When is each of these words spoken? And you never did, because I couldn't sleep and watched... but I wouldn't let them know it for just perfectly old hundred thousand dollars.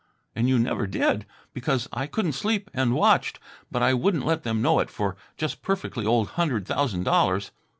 And 0.35 0.49
you 0.49 0.57
never 0.57 0.87
did, 0.87 1.27
because 1.53 1.87
I 1.93 2.07
couldn't 2.07 2.31
sleep 2.31 2.71
and 2.73 2.95
watched... 2.95 3.39
but 3.69 3.83
I 3.83 3.93
wouldn't 3.93 4.25
let 4.25 4.41
them 4.41 4.59
know 4.59 4.79
it 4.79 4.89
for 4.89 5.15
just 5.37 5.61
perfectly 5.61 6.07
old 6.07 6.29
hundred 6.29 6.65
thousand 6.65 7.03
dollars. 7.03 7.51